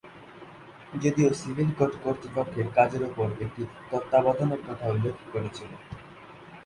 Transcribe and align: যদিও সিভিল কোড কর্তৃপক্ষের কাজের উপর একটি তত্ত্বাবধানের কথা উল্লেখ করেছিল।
যদিও 1.01 1.29
সিভিল 1.33 1.69
কোড 1.77 1.93
কর্তৃপক্ষের 2.03 2.67
কাজের 2.75 3.03
উপর 3.09 3.27
একটি 3.45 3.61
তত্ত্বাবধানের 3.89 4.61
কথা 4.67 4.85
উল্লেখ 4.87 5.15
করেছিল। 5.33 5.71